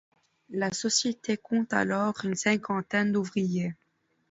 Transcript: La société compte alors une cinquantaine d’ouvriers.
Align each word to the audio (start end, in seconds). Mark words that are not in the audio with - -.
La 0.49 0.71
société 0.73 1.37
compte 1.37 1.73
alors 1.73 2.15
une 2.25 2.33
cinquantaine 2.33 3.11
d’ouvriers. 3.11 3.75